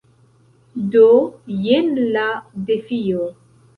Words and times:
Do 0.95 1.03
jen 1.67 1.93
la 2.17 2.25
defio. 2.71 3.29